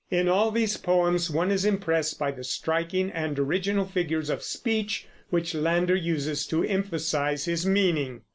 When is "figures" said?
3.85-4.31